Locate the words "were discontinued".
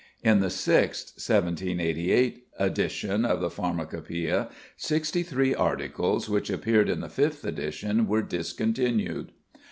8.07-9.31